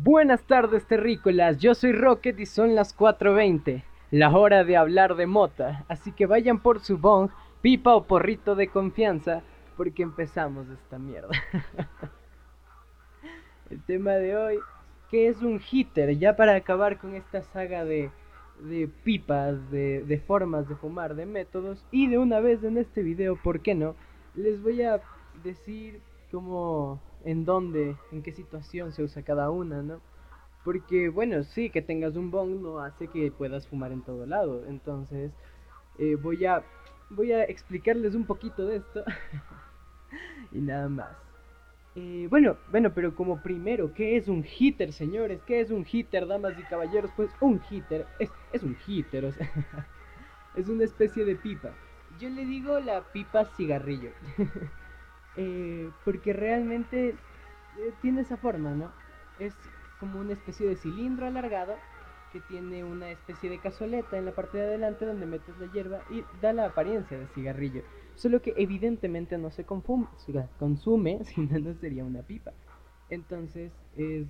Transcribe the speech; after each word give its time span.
Buenas 0.00 0.44
tardes 0.44 0.86
terrícolas, 0.86 1.58
yo 1.58 1.74
soy 1.74 1.90
Rocket 1.90 2.38
y 2.38 2.46
son 2.46 2.76
las 2.76 2.96
4.20, 2.96 3.82
la 4.12 4.30
hora 4.30 4.62
de 4.62 4.76
hablar 4.76 5.16
de 5.16 5.26
mota, 5.26 5.84
así 5.88 6.12
que 6.12 6.26
vayan 6.26 6.60
por 6.60 6.78
su 6.78 6.98
bong, 6.98 7.30
pipa 7.62 7.96
o 7.96 8.04
porrito 8.04 8.54
de 8.54 8.68
confianza, 8.68 9.42
porque 9.76 10.04
empezamos 10.04 10.68
esta 10.68 11.00
mierda. 11.00 11.30
El 13.70 13.82
tema 13.82 14.12
de 14.12 14.36
hoy, 14.36 14.58
¿qué 15.10 15.26
es 15.26 15.42
un 15.42 15.60
hitter? 15.68 16.16
Ya 16.16 16.36
para 16.36 16.54
acabar 16.54 16.98
con 16.98 17.16
esta 17.16 17.42
saga 17.42 17.84
de, 17.84 18.12
de 18.60 18.88
pipas, 19.02 19.68
de, 19.72 20.04
de 20.04 20.18
formas 20.20 20.68
de 20.68 20.76
fumar, 20.76 21.16
de 21.16 21.26
métodos, 21.26 21.84
y 21.90 22.06
de 22.06 22.18
una 22.18 22.38
vez 22.38 22.62
en 22.62 22.78
este 22.78 23.02
video, 23.02 23.34
¿por 23.34 23.62
qué 23.62 23.74
no? 23.74 23.96
Les 24.36 24.62
voy 24.62 24.80
a 24.80 25.00
decir 25.42 26.00
cómo 26.30 27.00
en 27.24 27.44
dónde, 27.44 27.96
en 28.12 28.22
qué 28.22 28.32
situación 28.32 28.92
se 28.92 29.02
usa 29.02 29.22
cada 29.22 29.50
una, 29.50 29.82
¿no? 29.82 30.00
Porque, 30.64 31.08
bueno, 31.08 31.44
sí, 31.44 31.70
que 31.70 31.82
tengas 31.82 32.16
un 32.16 32.30
bong 32.30 32.60
no 32.60 32.80
hace 32.80 33.08
que 33.08 33.30
puedas 33.30 33.66
fumar 33.66 33.92
en 33.92 34.02
todo 34.02 34.26
lado. 34.26 34.64
Entonces, 34.66 35.32
eh, 35.98 36.16
voy 36.16 36.44
a 36.44 36.62
voy 37.10 37.32
a 37.32 37.44
explicarles 37.44 38.14
un 38.14 38.26
poquito 38.26 38.66
de 38.66 38.76
esto. 38.76 39.04
y 40.52 40.58
nada 40.58 40.88
más. 40.88 41.16
Eh, 41.94 42.28
bueno, 42.30 42.56
bueno, 42.70 42.92
pero 42.94 43.14
como 43.14 43.42
primero, 43.42 43.92
¿qué 43.92 44.16
es 44.16 44.28
un 44.28 44.44
hitter, 44.44 44.92
señores? 44.92 45.40
¿Qué 45.46 45.60
es 45.60 45.70
un 45.70 45.84
hitter, 45.90 46.26
damas 46.26 46.58
y 46.58 46.62
caballeros? 46.62 47.10
Pues 47.16 47.30
un 47.40 47.60
hitter 47.68 48.06
es, 48.18 48.30
es 48.52 48.62
un 48.62 48.76
hitter, 48.86 49.24
o 49.24 49.32
sea, 49.32 49.50
es 50.54 50.68
una 50.68 50.84
especie 50.84 51.24
de 51.24 51.34
pipa. 51.34 51.70
Yo 52.20 52.28
le 52.28 52.44
digo 52.44 52.78
la 52.80 53.02
pipa 53.12 53.44
cigarrillo. 53.56 54.10
Eh, 55.38 55.90
porque 56.04 56.32
realmente 56.32 57.10
eh, 57.10 57.92
tiene 58.02 58.22
esa 58.22 58.36
forma, 58.36 58.70
¿no? 58.70 58.90
Es 59.38 59.54
como 60.00 60.18
una 60.18 60.32
especie 60.32 60.66
de 60.66 60.74
cilindro 60.74 61.26
alargado 61.26 61.76
que 62.32 62.40
tiene 62.40 62.84
una 62.84 63.10
especie 63.10 63.48
de 63.48 63.58
cazoleta 63.58 64.18
en 64.18 64.24
la 64.24 64.32
parte 64.32 64.58
de 64.58 64.64
adelante 64.64 65.06
donde 65.06 65.26
metes 65.26 65.56
la 65.58 65.72
hierba 65.72 66.00
y 66.10 66.24
da 66.42 66.52
la 66.52 66.66
apariencia 66.66 67.16
de 67.16 67.26
cigarrillo. 67.28 67.82
Solo 68.16 68.42
que 68.42 68.52
evidentemente 68.56 69.38
no 69.38 69.50
se 69.50 69.64
consume, 69.64 70.08
si 71.24 71.40
no, 71.40 71.58
no 71.58 71.74
sería 71.74 72.04
una 72.04 72.22
pipa. 72.22 72.52
Entonces 73.08 73.72
es, 73.96 74.26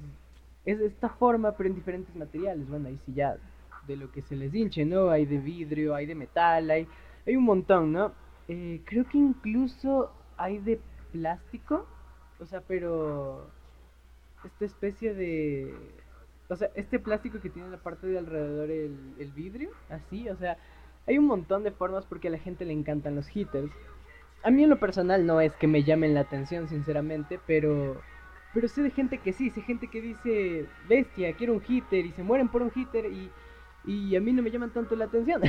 es 0.67 0.81
esta 0.81 1.09
forma, 1.09 1.53
pero 1.53 1.71
en 1.71 1.75
diferentes 1.75 2.15
materiales. 2.15 2.69
Bueno, 2.69 2.89
ahí 2.89 2.99
sí 3.07 3.15
ya 3.15 3.37
de 3.87 3.97
lo 3.97 4.13
que 4.13 4.21
se 4.21 4.37
les 4.37 4.55
hinche, 4.55 4.85
¿no? 4.85 5.09
Hay 5.09 5.25
de 5.25 5.39
vidrio, 5.39 5.95
hay 5.95 6.05
de 6.05 6.15
metal, 6.15 6.71
hay, 6.71 6.87
hay 7.27 7.35
un 7.37 7.45
montón, 7.45 7.93
¿no? 7.93 8.13
Eh, 8.47 8.83
creo 8.85 9.07
que 9.07 9.19
incluso 9.19 10.13
hay 10.37 10.59
de 10.59 10.81
plástico, 11.13 11.87
o 12.41 12.47
sea, 12.47 12.61
pero 12.61 13.51
esta 14.45 14.65
especie 14.65 15.15
de... 15.15 15.75
O 16.49 16.57
sea, 16.57 16.71
este 16.75 16.99
plástico 16.99 17.41
que 17.41 17.51
tiene 17.51 17.69
la 17.69 17.77
parte 17.77 18.07
de 18.07 18.19
alrededor 18.19 18.71
el, 18.71 19.33
vidrio, 19.35 19.71
así, 19.91 20.29
o 20.31 20.37
sea, 20.37 20.57
hay 21.07 21.19
un 21.19 21.27
montón 21.27 21.63
de 21.63 21.73
formas 21.73 22.07
porque 22.07 22.29
a 22.29 22.31
la 22.31 22.39
gente 22.39 22.65
le 22.65 22.73
encantan 22.73 23.17
los 23.17 23.35
hitters. 23.35 23.71
A 24.43 24.51
mí 24.51 24.63
en 24.63 24.71
lo 24.71 24.79
personal 24.79 25.27
no 25.27 25.41
es 25.41 25.55
que 25.57 25.67
me 25.67 25.85
llamen 25.85 26.15
la 26.15 26.21
atención, 26.21 26.69
sinceramente, 26.69 27.39
pero... 27.47 28.01
Pero 28.55 28.67
sé 28.67 28.83
de 28.83 28.91
gente 28.91 29.19
que 29.19 29.35
sí, 29.35 29.51
sé 29.51 29.61
gente 29.61 29.89
que 29.89 30.01
dice, 30.01 30.67
bestia, 30.89 31.35
quiero 31.35 31.53
un 31.53 31.63
hitter 31.67 32.07
y 32.07 32.13
se 32.13 32.23
mueren 32.23 32.49
por 32.49 32.63
un 32.63 32.73
hitter 32.75 33.05
y, 33.13 33.31
y 33.85 34.17
a 34.17 34.21
mí 34.21 34.33
no 34.33 34.43
me 34.43 34.51
llaman 34.51 34.71
tanto 34.71 34.97
la 34.97 35.05
atención. 35.05 35.43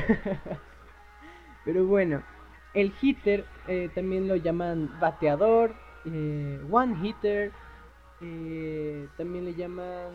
pero 1.66 1.86
bueno, 1.88 2.22
el 2.74 2.94
hitter 3.02 3.46
eh, 3.68 3.90
también 3.94 4.28
lo 4.28 4.36
llaman 4.36 4.92
bateador, 5.00 5.74
eh, 6.06 6.62
one 6.70 6.98
hitter, 7.02 7.52
eh, 8.22 9.08
también 9.18 9.46
le 9.46 9.56
llaman 9.56 10.12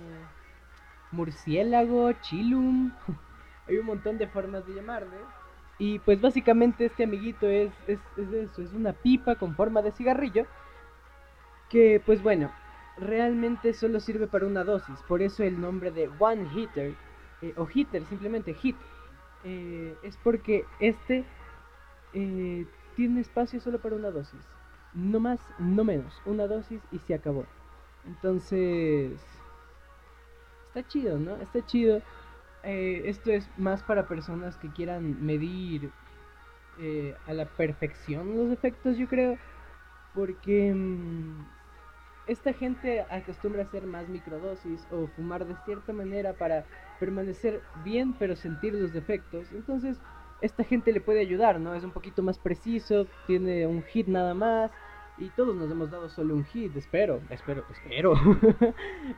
murciélago, 1.10 2.12
chilum. 2.20 2.92
Hay 3.68 3.78
un 3.78 3.86
montón 3.86 4.18
de 4.18 4.28
formas 4.28 4.66
de 4.66 4.74
llamarle. 4.74 5.16
Y 5.78 5.98
pues 6.00 6.20
básicamente 6.20 6.84
este 6.84 7.04
amiguito 7.04 7.48
es, 7.48 7.72
es, 7.88 7.98
es 8.16 8.32
eso, 8.32 8.62
es 8.62 8.72
una 8.72 8.92
pipa 8.92 9.34
con 9.36 9.56
forma 9.56 9.82
de 9.82 9.90
cigarrillo. 9.92 10.46
Que 11.68 12.00
pues 12.04 12.22
bueno, 12.22 12.52
realmente 12.96 13.72
solo 13.72 13.98
sirve 13.98 14.28
para 14.28 14.46
una 14.46 14.62
dosis. 14.62 15.00
Por 15.08 15.22
eso 15.22 15.42
el 15.42 15.60
nombre 15.60 15.90
de 15.90 16.08
one 16.18 16.48
hitter, 16.54 16.94
o 17.56 17.66
hitter, 17.72 18.04
simplemente 18.06 18.54
hit. 18.54 18.76
es 19.44 20.16
porque 20.22 20.64
este 20.78 21.24
eh, 22.14 22.66
tiene 22.96 23.20
espacio 23.20 23.60
solo 23.60 23.80
para 23.80 23.96
una 23.96 24.10
dosis. 24.10 24.40
No 24.94 25.20
más, 25.20 25.40
no 25.58 25.84
menos. 25.84 26.14
Una 26.24 26.46
dosis 26.46 26.80
y 26.92 26.98
se 27.00 27.14
acabó. 27.14 27.44
Entonces... 28.06 29.12
Está 30.68 30.88
chido, 30.88 31.18
¿no? 31.18 31.36
Está 31.36 31.64
chido. 31.66 32.02
Eh, 32.62 33.02
esto 33.06 33.30
es 33.30 33.48
más 33.58 33.82
para 33.82 34.08
personas 34.08 34.56
que 34.56 34.70
quieran 34.70 35.24
medir 35.24 35.90
eh, 36.78 37.14
a 37.26 37.32
la 37.32 37.44
perfección 37.44 38.36
los 38.36 38.50
efectos, 38.50 38.96
yo 38.96 39.06
creo. 39.08 39.38
Porque 40.14 40.72
mm, 40.72 41.44
esta 42.26 42.52
gente 42.52 43.02
acostumbra 43.10 43.62
a 43.62 43.66
hacer 43.66 43.86
más 43.86 44.08
microdosis 44.08 44.86
o 44.90 45.06
fumar 45.08 45.44
de 45.46 45.56
cierta 45.64 45.92
manera 45.92 46.32
para 46.32 46.64
permanecer 46.98 47.60
bien 47.84 48.14
pero 48.18 48.34
sentir 48.34 48.74
los 48.74 48.92
defectos. 48.92 49.46
Entonces 49.52 49.98
esta 50.44 50.62
gente 50.62 50.92
le 50.92 51.00
puede 51.00 51.20
ayudar, 51.20 51.58
¿no? 51.58 51.74
Es 51.74 51.84
un 51.84 51.90
poquito 51.90 52.22
más 52.22 52.38
preciso, 52.38 53.06
tiene 53.26 53.66
un 53.66 53.82
hit 53.82 54.06
nada 54.08 54.34
más. 54.34 54.70
Y 55.16 55.28
todos 55.30 55.56
nos 55.56 55.70
hemos 55.70 55.90
dado 55.90 56.08
solo 56.08 56.34
un 56.34 56.44
hit, 56.44 56.76
espero, 56.76 57.20
espero, 57.30 57.64
espero. 57.70 58.14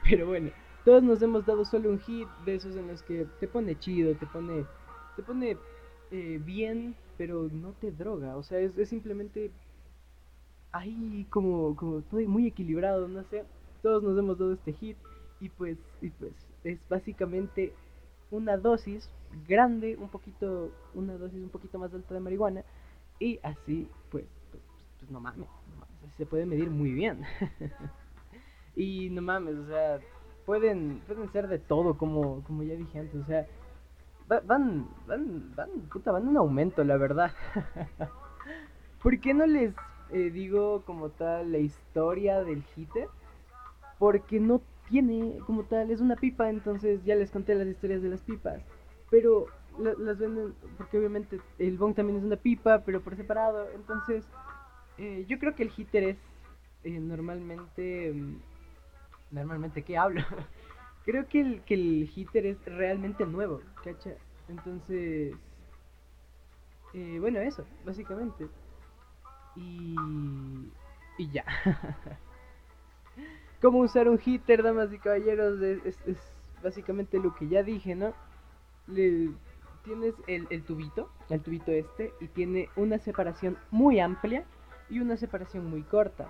Pero 0.08 0.26
bueno, 0.26 0.50
todos 0.84 1.02
nos 1.02 1.20
hemos 1.22 1.44
dado 1.44 1.64
solo 1.64 1.90
un 1.90 1.98
hit 2.00 2.28
de 2.44 2.54
esos 2.54 2.76
en 2.76 2.86
los 2.86 3.02
que 3.02 3.26
te 3.40 3.48
pone 3.48 3.78
chido, 3.78 4.14
te 4.14 4.26
pone, 4.26 4.64
te 5.16 5.22
pone 5.22 5.56
eh, 6.12 6.40
bien, 6.44 6.94
pero 7.18 7.48
no 7.50 7.72
te 7.72 7.90
droga. 7.90 8.36
O 8.36 8.42
sea, 8.42 8.60
es, 8.60 8.88
simplemente 8.88 9.50
ahí 10.70 11.26
como, 11.30 11.74
como 11.74 12.02
muy 12.28 12.46
equilibrado, 12.46 13.08
no 13.08 13.24
sé. 13.24 13.44
Todos 13.82 14.02
nos 14.02 14.16
hemos 14.18 14.38
dado 14.38 14.52
este 14.52 14.74
hit 14.74 14.96
y 15.40 15.48
pues, 15.48 15.78
y 16.00 16.10
pues 16.10 16.32
es 16.62 16.78
básicamente 16.88 17.72
una 18.30 18.56
dosis 18.56 19.10
grande, 19.48 19.96
un 19.96 20.08
poquito, 20.08 20.70
una 20.94 21.14
dosis 21.14 21.42
un 21.42 21.50
poquito 21.50 21.78
más 21.78 21.92
alta 21.92 22.14
de 22.14 22.20
marihuana 22.20 22.64
y 23.18 23.38
así 23.42 23.88
pues, 24.10 24.24
pues, 24.50 24.62
pues 24.98 25.10
no, 25.10 25.20
mames, 25.20 25.48
así 26.04 26.16
se 26.16 26.26
puede 26.26 26.46
medir 26.46 26.70
muy 26.70 26.92
bien. 26.92 27.22
y 28.76 29.10
no 29.10 29.22
mames, 29.22 29.56
o 29.56 29.66
sea, 29.66 30.00
pueden, 30.44 31.02
pueden 31.06 31.30
ser 31.32 31.48
de 31.48 31.58
todo, 31.58 31.96
como, 31.96 32.42
como 32.44 32.62
ya 32.62 32.74
dije 32.74 32.98
antes, 32.98 33.20
o 33.20 33.26
sea, 33.26 33.46
van, 34.28 34.88
van, 35.06 35.54
van, 35.54 35.70
puta, 35.92 36.12
van 36.12 36.28
en 36.28 36.36
aumento, 36.36 36.84
la 36.84 36.96
verdad. 36.96 37.32
¿Por 39.02 39.20
qué 39.20 39.34
no 39.34 39.46
les 39.46 39.74
eh, 40.10 40.30
digo 40.30 40.82
como 40.84 41.10
tal 41.10 41.52
la 41.52 41.58
historia 41.58 42.42
del 42.42 42.64
hitter? 42.74 43.08
Porque 43.98 44.40
no 44.40 44.60
tiene 44.88 45.38
como 45.46 45.64
tal, 45.64 45.90
es 45.90 46.00
una 46.00 46.16
pipa, 46.16 46.48
entonces 46.48 47.04
ya 47.04 47.14
les 47.14 47.30
conté 47.30 47.54
las 47.54 47.68
historias 47.68 48.02
de 48.02 48.08
las 48.08 48.22
pipas. 48.22 48.62
Pero 49.10 49.46
las 49.78 50.18
venden, 50.18 50.54
porque 50.76 50.98
obviamente 50.98 51.40
el 51.58 51.76
bong 51.76 51.94
también 51.94 52.18
es 52.18 52.24
una 52.24 52.36
pipa, 52.36 52.82
pero 52.84 53.02
por 53.02 53.16
separado. 53.16 53.68
Entonces, 53.74 54.24
eh, 54.98 55.24
yo 55.28 55.38
creo 55.38 55.54
que 55.54 55.64
el 55.64 55.72
hitter 55.76 56.04
es 56.04 56.18
eh, 56.84 56.98
normalmente... 57.00 58.12
Mm, 58.12 58.40
normalmente, 59.30 59.82
¿qué 59.82 59.98
hablo? 59.98 60.22
creo 61.04 61.28
que 61.28 61.40
el, 61.40 61.62
que 61.62 61.74
el 61.74 62.10
hitter 62.14 62.46
es 62.46 62.64
realmente 62.64 63.26
nuevo, 63.26 63.60
¿cacha? 63.82 64.12
Entonces... 64.48 65.34
Eh, 66.94 67.18
bueno, 67.20 67.40
eso, 67.40 67.66
básicamente. 67.84 68.48
Y... 69.56 69.94
Y 71.18 71.30
ya. 71.30 71.44
cómo 73.60 73.78
usar 73.78 74.08
un 74.08 74.20
hitter, 74.24 74.62
damas 74.62 74.92
y 74.92 74.98
caballeros, 74.98 75.60
es, 75.60 75.98
básicamente 76.62 77.18
lo 77.18 77.34
que 77.34 77.48
ya 77.48 77.62
dije, 77.62 77.94
¿no? 77.94 78.12
Tienes 78.86 80.14
el, 80.26 80.62
tubito, 80.64 81.10
el 81.30 81.40
tubito 81.40 81.70
este, 81.70 82.12
y 82.20 82.28
tiene 82.28 82.68
una 82.76 82.98
separación 82.98 83.56
muy 83.70 84.00
amplia 84.00 84.44
y 84.90 85.00
una 85.00 85.16
separación 85.16 85.68
muy 85.70 85.82
corta. 85.82 86.28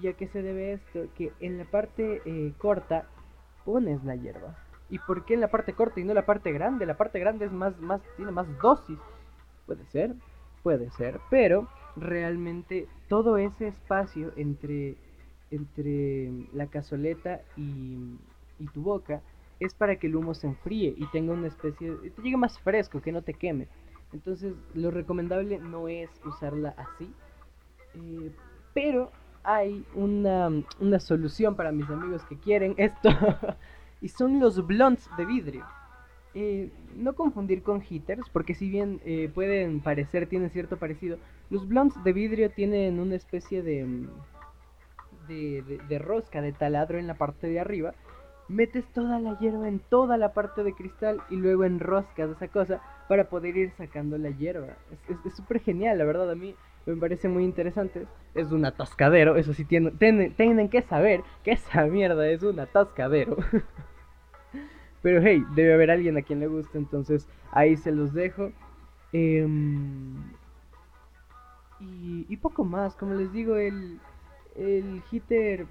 ¿Y 0.00 0.08
a 0.08 0.14
qué 0.14 0.26
se 0.28 0.42
debe 0.42 0.72
esto? 0.72 1.06
Que 1.16 1.32
en 1.40 1.58
la 1.58 1.64
parte 1.64 2.22
eh, 2.24 2.52
corta 2.58 3.06
pones 3.64 4.02
la 4.04 4.16
hierba. 4.16 4.56
¿Y 4.90 4.98
por 4.98 5.24
qué 5.24 5.34
en 5.34 5.40
la 5.40 5.48
parte 5.48 5.72
corta 5.72 6.00
y 6.00 6.04
no 6.04 6.14
la 6.14 6.26
parte 6.26 6.52
grande? 6.52 6.86
La 6.86 6.96
parte 6.96 7.18
grande 7.18 7.46
es 7.46 7.52
más, 7.52 7.78
más, 7.80 8.00
tiene 8.16 8.32
más 8.32 8.46
dosis. 8.58 8.98
Puede 9.66 9.84
ser, 9.86 10.14
puede 10.62 10.90
ser, 10.90 11.20
pero 11.30 11.68
realmente 11.96 12.88
todo 13.08 13.38
ese 13.38 13.68
espacio 13.68 14.32
entre 14.36 14.96
entre 15.54 16.30
la 16.52 16.66
cazoleta 16.66 17.42
y, 17.56 18.18
tu 18.72 18.82
boca 18.82 19.20
es 19.60 19.74
para 19.74 19.96
que 19.96 20.06
el 20.06 20.16
humo 20.16 20.32
se 20.32 20.46
enfríe 20.46 20.94
y 20.96 21.06
tenga 21.08 21.34
una 21.34 21.48
especie 21.48 21.90
de, 21.90 22.10
te 22.10 22.22
llegue 22.22 22.36
más 22.36 22.58
fresco, 22.60 23.02
que 23.02 23.12
no 23.12 23.20
te 23.22 23.34
queme. 23.34 23.68
Entonces 24.12 24.54
lo 24.74 24.90
recomendable 24.90 25.58
no 25.58 25.88
es 25.88 26.08
usarla 26.24 26.74
así, 26.78 27.12
eh, 27.94 28.32
pero 28.72 29.10
hay 29.42 29.84
una, 29.94 30.50
una, 30.80 30.98
solución 30.98 31.54
para 31.56 31.72
mis 31.72 31.88
amigos 31.90 32.22
que 32.24 32.38
quieren 32.38 32.74
esto, 32.78 33.10
y 34.00 34.08
son 34.08 34.40
los 34.40 34.66
blondes 34.66 35.08
de 35.18 35.26
vidrio. 35.26 35.66
Eh, 36.36 36.72
no 36.96 37.14
confundir 37.14 37.62
con 37.62 37.80
heaters, 37.80 38.28
porque 38.30 38.54
si 38.54 38.68
bien 38.68 39.00
eh, 39.04 39.30
pueden 39.32 39.80
parecer, 39.80 40.26
tienen 40.26 40.50
cierto 40.50 40.78
parecido, 40.78 41.18
los 41.48 41.68
blondes 41.68 42.02
de 42.02 42.12
vidrio 42.12 42.50
tienen 42.50 42.98
una 42.98 43.14
especie 43.14 43.62
de, 43.62 43.86
de, 45.26 45.80
de, 45.88 45.98
rosca 45.98 46.40
de 46.40 46.52
taladro 46.52 46.98
en 46.98 47.06
la 47.06 47.14
parte 47.14 47.46
de 47.48 47.60
arriba. 47.60 47.94
Metes 48.48 48.84
toda 48.92 49.18
la 49.20 49.38
hierba 49.38 49.68
en 49.68 49.78
toda 49.78 50.16
la 50.16 50.34
parte 50.34 50.62
de 50.64 50.74
cristal 50.74 51.22
y 51.30 51.36
luego 51.36 51.64
enroscas 51.64 52.30
esa 52.30 52.48
cosa 52.48 52.80
para 53.08 53.28
poder 53.28 53.56
ir 53.56 53.70
sacando 53.72 54.18
la 54.18 54.30
hierba. 54.30 54.76
Es 55.24 55.34
súper 55.34 55.60
genial, 55.60 55.98
la 55.98 56.04
verdad, 56.04 56.30
a 56.30 56.34
mí 56.34 56.54
me 56.86 56.96
parece 56.96 57.28
muy 57.28 57.44
interesante. 57.44 58.06
Es 58.34 58.52
un 58.52 58.64
atascadero, 58.64 59.36
eso 59.36 59.54
sí, 59.54 59.64
tienen, 59.64 59.96
tienen 59.98 60.68
que 60.68 60.82
saber 60.82 61.22
que 61.42 61.52
esa 61.52 61.84
mierda 61.84 62.28
es 62.28 62.42
un 62.42 62.60
atascadero. 62.60 63.36
Pero 65.02 65.20
hey, 65.22 65.44
debe 65.54 65.74
haber 65.74 65.90
alguien 65.90 66.16
a 66.16 66.22
quien 66.22 66.40
le 66.40 66.46
guste, 66.46 66.78
entonces 66.78 67.28
ahí 67.52 67.76
se 67.76 67.92
los 67.92 68.14
dejo. 68.14 68.52
Em, 69.12 70.32
y, 71.80 72.36
poco 72.38 72.64
más, 72.64 72.96
como 72.96 73.14
les 73.14 73.32
digo, 73.32 73.56
el, 73.56 74.00
el 74.56 75.02
hitter 75.10 75.66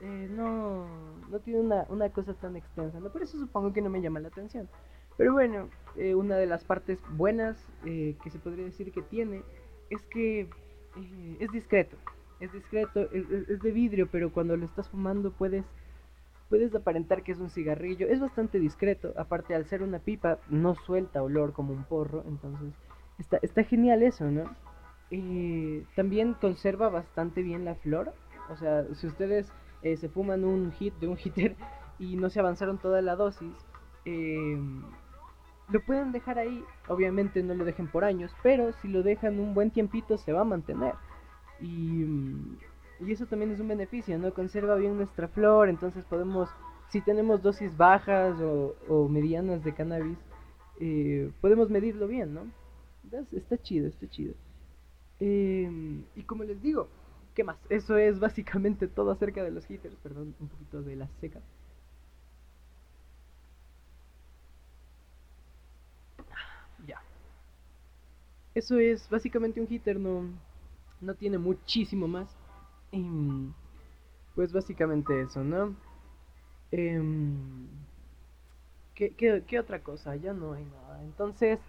eh, 0.00 0.28
no, 0.30 0.86
no 1.30 1.38
tiene 1.40 1.60
una, 1.60 1.86
una, 1.88 2.10
cosa 2.10 2.34
tan 2.34 2.56
extensa, 2.56 3.00
¿no? 3.00 3.10
por 3.10 3.22
eso 3.22 3.38
supongo 3.38 3.72
que 3.72 3.80
no 3.80 3.90
me 3.90 4.00
llama 4.00 4.20
la 4.20 4.28
atención. 4.28 4.68
Pero 5.16 5.32
bueno, 5.32 5.70
eh, 5.96 6.14
una 6.14 6.36
de 6.36 6.46
las 6.46 6.64
partes 6.64 6.98
buenas 7.10 7.66
eh, 7.86 8.16
que 8.22 8.30
se 8.30 8.38
podría 8.38 8.64
decir 8.64 8.92
que 8.92 9.02
tiene 9.02 9.42
es 9.88 10.02
que 10.06 10.48
es 11.40 11.50
discreto. 11.52 11.96
Es 12.40 12.52
discreto, 12.52 13.08
es, 13.12 13.62
de 13.62 13.70
vidrio, 13.70 14.08
pero 14.10 14.30
cuando 14.30 14.56
lo 14.56 14.66
estás 14.66 14.88
fumando 14.90 15.30
puedes 15.32 15.64
puedes 16.50 16.74
aparentar 16.74 17.22
que 17.22 17.32
es 17.32 17.38
un 17.38 17.50
cigarrillo. 17.50 18.06
Es 18.06 18.20
bastante 18.20 18.60
discreto. 18.60 19.14
Aparte, 19.16 19.54
al 19.54 19.64
ser 19.64 19.82
una 19.82 19.98
pipa, 19.98 20.38
no 20.48 20.74
suelta 20.74 21.22
olor 21.22 21.52
como 21.52 21.72
un 21.72 21.84
porro. 21.84 22.22
Entonces, 22.28 22.72
está, 23.18 23.38
está 23.42 23.64
genial 23.64 24.02
eso, 24.02 24.30
¿no? 24.30 24.44
Eh, 25.10 25.84
también 25.94 26.34
conserva 26.34 26.88
bastante 26.88 27.42
bien 27.42 27.64
la 27.64 27.74
flor. 27.76 28.12
O 28.50 28.56
sea, 28.56 28.84
si 28.94 29.06
ustedes 29.06 29.52
eh, 29.82 29.96
se 29.96 30.08
fuman 30.08 30.44
un 30.44 30.72
hit 30.72 30.94
de 30.94 31.08
un 31.08 31.18
hitter 31.22 31.56
y 31.98 32.16
no 32.16 32.30
se 32.30 32.40
avanzaron 32.40 32.78
toda 32.78 33.02
la 33.02 33.16
dosis, 33.16 33.54
eh, 34.04 34.58
lo 35.68 35.80
pueden 35.84 36.12
dejar 36.12 36.38
ahí. 36.38 36.64
Obviamente 36.88 37.42
no 37.42 37.54
lo 37.54 37.64
dejen 37.64 37.88
por 37.88 38.04
años, 38.04 38.32
pero 38.42 38.72
si 38.74 38.88
lo 38.88 39.02
dejan 39.02 39.40
un 39.40 39.54
buen 39.54 39.70
tiempito 39.70 40.18
se 40.18 40.32
va 40.32 40.42
a 40.42 40.44
mantener. 40.44 40.94
Y 41.60 41.66
mm, 41.66 42.56
y 43.00 43.12
eso 43.12 43.26
también 43.26 43.50
es 43.52 43.60
un 43.60 43.68
beneficio, 43.68 44.18
¿no? 44.18 44.32
Conserva 44.32 44.74
bien 44.76 44.96
nuestra 44.96 45.28
flor, 45.28 45.68
entonces 45.68 46.04
podemos, 46.04 46.48
si 46.88 47.00
tenemos 47.00 47.42
dosis 47.42 47.76
bajas 47.76 48.36
o, 48.40 49.08
medianas 49.08 49.62
de 49.64 49.74
cannabis, 49.74 50.18
eh, 50.80 51.30
podemos 51.40 51.68
medirlo 51.68 52.08
bien, 52.08 52.34
¿no? 52.34 52.46
Está 53.32 53.58
chido, 53.58 53.86
está 53.86 54.08
chido. 54.08 54.34
Em, 55.20 56.04
y 56.14 56.22
como 56.24 56.44
les 56.44 56.60
digo, 56.62 56.88
¿qué 57.34 57.44
más? 57.44 57.58
Eso 57.70 57.96
es 57.96 58.18
básicamente 58.20 58.88
todo 58.88 59.10
acerca 59.10 59.42
de 59.42 59.50
los 59.50 59.68
hitters, 59.70 59.96
perdón, 59.96 60.34
un 60.40 60.48
poquito 60.48 60.82
de 60.82 60.96
la 60.96 61.08
seca. 61.20 61.40
Ya. 66.86 67.00
Eso 68.54 68.78
es 68.78 69.08
básicamente 69.08 69.60
un 69.60 69.68
hitter, 69.70 70.00
no, 70.00 70.24
no 71.00 71.14
tiene 71.14 71.38
muchísimo 71.38 72.08
más. 72.08 72.36
Em, 72.92 73.52
pues 74.34 74.52
básicamente 74.52 75.20
eso, 75.22 75.44
¿no? 75.44 75.76
Em, 76.70 77.66
¿qué, 78.94 79.60
otra 79.60 79.82
cosa? 79.82 80.16
Ya 80.16 80.32
no 80.32 80.52
hay 80.54 80.64
nada. 80.64 81.02
Entonces, 81.04 81.60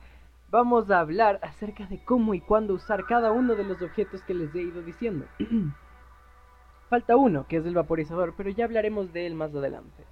vamos 0.49 0.89
a 0.89 0.99
hablar 0.99 1.39
acerca 1.43 1.85
de 1.85 2.03
cómo 2.03 2.33
y 2.33 2.41
cuándo 2.41 2.73
usar 2.73 3.05
cada 3.05 3.31
uno 3.31 3.55
de 3.55 3.63
los 3.63 3.81
objetos 3.81 4.21
que 4.23 4.33
les 4.33 4.53
he 4.55 4.61
ido 4.61 4.81
diciendo. 4.81 5.25
Falta 6.89 7.15
uno, 7.15 7.45
que 7.47 7.57
es 7.57 7.65
el 7.65 7.73
vaporizador, 7.73 8.33
pero 8.37 8.49
ya 8.49 8.65
hablaremos 8.65 9.11
de 9.11 9.27
él 9.27 9.35
más 9.35 9.53
adelante. 9.53 10.05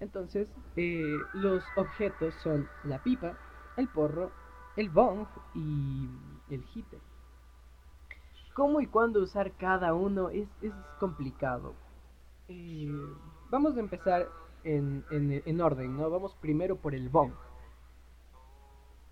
Entonces, 0.00 0.48
eh, 0.76 1.16
los 1.32 1.64
objetos 1.76 2.34
son 2.42 2.68
la 2.84 3.02
pipa, 3.02 3.36
el 3.76 3.88
porro, 3.88 4.30
el 4.76 4.90
bong 4.90 5.26
y 5.54 6.08
el 6.50 6.62
heater 6.64 7.00
cómo 8.58 8.80
y 8.80 8.88
cuándo 8.88 9.22
usar 9.22 9.52
cada 9.52 9.94
uno 9.94 10.30
es, 10.30 10.48
complicado. 10.98 11.74
Eh, 12.48 12.90
vamos 13.50 13.76
a 13.76 13.80
empezar 13.80 14.28
en, 14.64 15.60
orden, 15.60 15.96
¿no? 15.96 16.10
Vamos 16.10 16.34
primero 16.40 16.74
por 16.74 16.92
el 16.92 17.08
bong. 17.08 17.30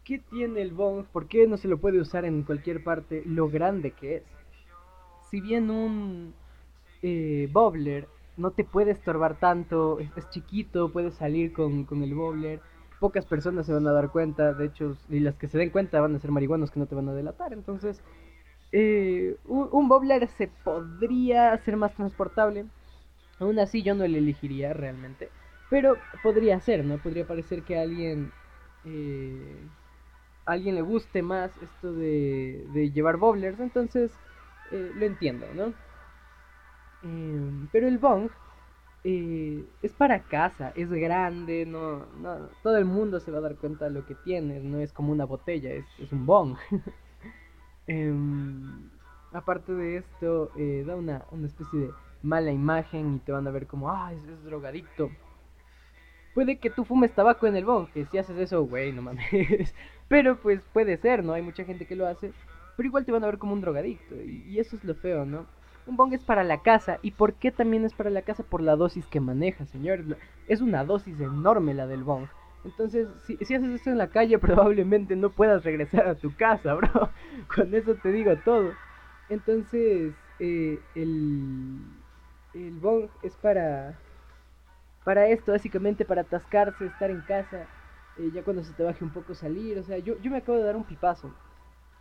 ¿Qué 0.06 0.20
tiene 0.20 0.62
el 0.62 0.72
bong? 0.72 1.04
¿Por 1.06 1.26
qué 1.26 1.48
no 1.48 1.56
se 1.56 1.66
lo 1.66 1.78
puede 1.78 2.00
usar 2.00 2.24
en 2.24 2.44
cualquier 2.44 2.84
parte? 2.84 3.24
Lo 3.26 3.50
grande 3.50 3.90
que 3.90 4.18
es. 4.18 4.22
Si 5.28 5.40
bien 5.40 5.68
un 5.68 6.32
eh, 7.02 7.48
bobbler 7.52 8.06
no 8.36 8.52
te 8.52 8.62
puede 8.62 8.92
estorbar 8.92 9.40
tanto, 9.40 9.98
es, 9.98 10.30
chiquito, 10.30 10.92
puedes 10.92 11.16
salir 11.16 11.52
con, 11.52 11.84
con, 11.84 12.04
el 12.04 12.14
bobbler, 12.14 12.60
pocas 13.00 13.26
personas 13.26 13.66
se 13.66 13.72
van 13.72 13.88
a 13.88 13.92
dar 13.92 14.10
cuenta, 14.10 14.52
de 14.52 14.66
hecho, 14.66 14.96
y 15.08 15.18
las 15.18 15.34
que 15.36 15.48
se 15.48 15.58
den 15.58 15.70
cuenta 15.70 16.00
van 16.00 16.14
a 16.14 16.20
ser 16.20 16.30
marihuanos 16.30 16.70
que 16.70 16.78
no 16.78 16.86
te 16.86 16.94
van 16.94 17.08
a 17.08 17.14
delatar, 17.14 17.52
entonces 17.52 18.00
eh, 18.70 19.36
un, 19.46 19.68
un 19.72 20.28
se 20.36 20.48
podría 20.62 21.52
hacer 21.52 21.76
más 21.76 21.94
transportable. 21.94 22.66
Aún 23.40 23.58
así 23.58 23.82
yo 23.82 23.94
no 23.94 24.06
le 24.06 24.18
elegiría 24.18 24.72
realmente. 24.72 25.30
Pero 25.68 25.96
podría 26.22 26.60
ser, 26.60 26.84
¿no? 26.84 26.98
Podría 26.98 27.26
parecer 27.26 27.62
que 27.62 27.78
alguien... 27.78 28.30
Eh, 28.84 29.66
alguien 30.46 30.74
le 30.74 30.82
guste 30.82 31.22
más 31.22 31.50
esto 31.62 31.92
de, 31.92 32.66
de 32.72 32.90
llevar 32.92 33.18
bobblers. 33.18 33.60
Entonces 33.60 34.12
eh, 34.70 34.92
lo 34.94 35.04
entiendo, 35.04 35.46
¿no? 35.54 35.72
Em, 37.02 37.68
pero 37.72 37.86
el 37.88 37.98
bong 37.98 38.30
es 39.04 39.92
para 39.92 40.24
casa, 40.24 40.72
es 40.74 40.90
grande, 40.90 41.64
no, 41.64 42.06
no, 42.16 42.48
todo 42.64 42.76
el 42.76 42.86
mundo 42.86 43.20
se 43.20 43.30
va 43.30 43.38
a 43.38 43.42
dar 43.42 43.54
cuenta 43.54 43.84
de 43.84 43.92
lo 43.92 44.04
que 44.04 44.16
tiene, 44.16 44.58
no 44.58 44.80
es 44.80 44.92
como 44.92 45.12
una 45.12 45.24
botella, 45.24 45.70
es, 45.70 45.86
es 46.00 46.12
un 46.12 46.26
bong. 46.26 46.56
Em, 47.88 48.90
aparte 49.32 49.72
de 49.72 49.98
esto, 49.98 50.50
eh, 50.56 50.82
da 50.84 50.96
una, 50.96 51.24
especie 51.44 51.78
de 51.78 51.90
mala 52.20 52.50
imagen 52.50 53.14
y 53.14 53.18
te 53.20 53.30
van 53.30 53.46
a 53.46 53.52
ver 53.52 53.68
como, 53.68 53.92
ah, 53.92 54.12
es, 54.12 54.44
drogadicto. 54.44 55.12
Puede 56.34 56.58
que 56.58 56.68
tú 56.68 56.84
fumes 56.84 57.12
tabaco 57.12 57.46
en 57.46 57.54
el 57.54 57.64
bong, 57.64 57.88
que 57.92 58.04
si 58.06 58.18
haces 58.18 58.36
eso, 58.38 58.64
güey, 58.64 58.90
no 58.92 59.02
mames. 59.02 59.24
Pero 60.08 60.36
pues 60.36 60.60
puede 60.72 60.96
ser, 60.96 61.24
¿no? 61.24 61.32
Hay 61.32 61.42
mucha 61.42 61.64
gente 61.64 61.86
que 61.86 61.96
lo 61.96 62.06
hace. 62.06 62.32
Pero 62.76 62.86
igual 62.88 63.04
te 63.04 63.12
van 63.12 63.24
a 63.24 63.26
ver 63.26 63.38
como 63.38 63.52
un 63.52 63.60
drogadicto. 63.60 64.14
Y, 64.16 64.58
eso 64.58 64.76
es 64.76 64.84
lo 64.84 64.94
feo, 64.94 65.24
¿no? 65.24 65.46
Un 65.86 65.96
bong 65.96 66.12
es 66.12 66.24
para 66.24 66.44
la 66.44 66.62
casa. 66.62 66.98
¿Y 67.02 67.12
por 67.12 67.34
qué 67.34 67.50
también 67.50 67.84
es 67.84 67.94
para 67.94 68.10
la 68.10 68.22
casa? 68.22 68.42
Por 68.42 68.60
la 68.60 68.76
dosis 68.76 69.06
que 69.06 69.20
maneja, 69.20 69.66
señor. 69.66 70.04
Es 70.48 70.60
una 70.60 70.84
dosis 70.84 71.20
enorme 71.20 71.74
la 71.74 71.86
del 71.86 72.04
bong. 72.04 72.26
Entonces, 72.64 73.08
si, 73.24 73.36
si, 73.36 73.54
haces 73.54 73.70
esto 73.70 73.90
en 73.90 73.98
la 73.98 74.08
calle, 74.08 74.38
probablemente 74.40 75.16
no 75.16 75.30
puedas 75.30 75.64
regresar 75.64 76.06
a 76.08 76.14
tu 76.16 76.34
casa, 76.34 76.74
bro. 76.74 77.10
Con 77.54 77.74
eso 77.74 77.94
te 77.94 78.12
digo 78.12 78.36
todo. 78.44 78.72
Entonces, 79.28 80.14
eh, 80.38 80.78
el, 80.94 81.80
el 82.54 82.78
bong 82.80 83.08
es 83.22 83.34
para, 83.36 83.98
para 85.04 85.28
esto, 85.28 85.52
básicamente 85.52 86.04
para 86.04 86.22
atascarse, 86.22 86.86
estar 86.86 87.10
en 87.10 87.20
casa. 87.22 87.66
Eh, 88.18 88.30
ya 88.32 88.42
cuando 88.42 88.64
se 88.64 88.72
te 88.72 88.82
baje 88.82 89.04
un 89.04 89.12
poco 89.12 89.34
salir. 89.34 89.78
O 89.78 89.82
sea, 89.82 89.98
yo, 89.98 90.18
yo 90.20 90.30
me 90.30 90.38
acabo 90.38 90.58
de 90.58 90.64
dar 90.64 90.76
un 90.76 90.84
pipazo. 90.84 91.32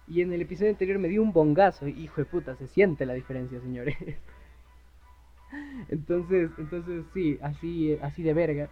Y 0.07 0.21
en 0.21 0.31
el 0.33 0.41
episodio 0.41 0.71
anterior 0.71 0.99
me 0.99 1.07
di 1.07 1.17
un 1.17 1.33
bongazo. 1.33 1.87
Hijo 1.87 2.21
de 2.21 2.25
puta, 2.25 2.55
se 2.55 2.67
siente 2.67 3.05
la 3.05 3.13
diferencia, 3.13 3.59
señores. 3.61 3.95
entonces, 5.89 6.51
entonces 6.57 7.05
sí, 7.13 7.39
así, 7.41 7.97
así 8.01 8.23
de 8.23 8.33
verga 8.33 8.69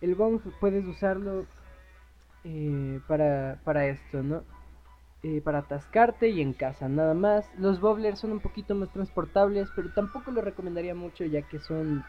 el 0.00 0.14
bong 0.14 0.40
puedes 0.60 0.84
usarlo 0.86 1.46
eh, 2.44 3.00
para, 3.06 3.60
para 3.64 3.86
esto, 3.86 4.22
¿no? 4.22 4.42
Eh, 5.22 5.42
para 5.42 5.58
atascarte 5.58 6.28
y 6.30 6.40
en 6.40 6.54
casa, 6.54 6.88
nada 6.88 7.12
más. 7.12 7.50
Los 7.58 7.80
bobblers 7.80 8.18
son 8.18 8.32
un 8.32 8.40
poquito 8.40 8.74
más 8.74 8.90
transportables, 8.90 9.68
pero 9.76 9.90
tampoco 9.90 10.30
lo 10.30 10.40
recomendaría 10.40 10.94
mucho 10.94 11.24
ya 11.24 11.42
que 11.42 11.58
son 11.58 12.04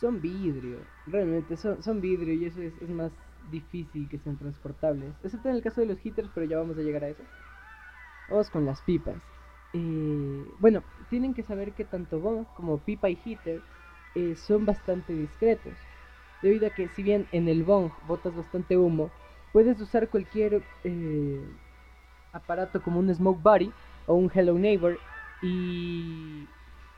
son 0.00 0.20
vidrio, 0.20 0.78
realmente 1.06 1.56
son, 1.56 1.82
son 1.82 2.00
vidrio 2.00 2.34
y 2.34 2.46
eso 2.46 2.60
es, 2.60 2.88
más 2.88 3.12
difícil 3.50 4.08
que 4.08 4.18
sean 4.18 4.36
transportables, 4.36 5.14
excepto 5.22 5.48
en 5.48 5.56
el 5.56 5.62
caso 5.62 5.80
de 5.80 5.86
los 5.86 5.98
heaters, 5.98 6.28
pero 6.34 6.46
ya 6.46 6.58
vamos 6.58 6.76
a 6.78 6.82
llegar 6.82 7.04
a 7.04 7.08
eso. 7.08 7.22
Vamos 8.28 8.50
con 8.50 8.64
las 8.64 8.80
pipas. 8.82 9.16
Eh, 9.72 10.44
bueno, 10.60 10.82
tienen 11.10 11.34
que 11.34 11.42
saber 11.42 11.72
que 11.72 11.84
tanto 11.84 12.20
bong 12.20 12.46
como 12.56 12.78
pipa 12.78 13.10
y 13.10 13.16
heater 13.16 13.60
son 14.36 14.64
bastante 14.64 15.12
discretos 15.12 15.72
debido 16.40 16.66
a 16.66 16.70
que 16.70 16.88
si 16.88 17.02
bien 17.02 17.26
en 17.32 17.48
el 17.48 17.64
bong 17.64 17.90
botas 18.06 18.36
bastante 18.36 18.76
humo, 18.76 19.10
puedes 19.52 19.80
usar 19.80 20.08
cualquier 20.08 20.62
eh, 20.84 21.40
aparato 22.32 22.82
como 22.82 23.00
un 23.00 23.12
smoke 23.14 23.42
body 23.42 23.72
o 24.06 24.14
un 24.14 24.30
hello 24.32 24.54
neighbor 24.54 24.98
y, 25.42 26.46